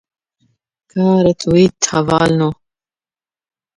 Ka 0.89 1.05
retwît 1.25 1.79
hevalino? 1.91 2.49